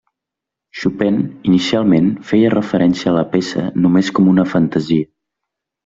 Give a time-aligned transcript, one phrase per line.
[0.83, 1.19] Chopin,
[1.51, 5.11] inicialment, feia referència a la peça només com una fantasia.